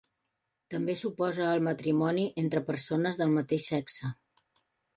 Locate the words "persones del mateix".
2.73-3.69